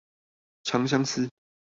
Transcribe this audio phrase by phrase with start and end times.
[0.63, 1.29] 長相思